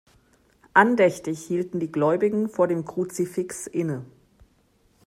[0.73, 4.03] Andächtig hielten die Gläubigen vor dem Kruzifix inne.